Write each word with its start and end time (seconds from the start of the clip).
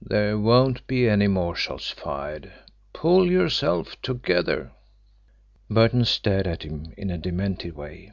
"There 0.00 0.38
won't 0.38 0.86
be 0.86 1.08
any 1.08 1.26
more 1.26 1.56
shots 1.56 1.90
fired 1.90 2.52
pull 2.92 3.28
yourself 3.28 4.00
together!" 4.00 4.70
Burton 5.68 6.04
stared 6.04 6.46
at 6.46 6.62
him 6.62 6.94
in 6.96 7.10
a 7.10 7.18
demented 7.18 7.74
way. 7.74 8.12